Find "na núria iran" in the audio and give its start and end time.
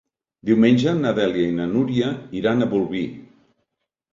1.59-2.65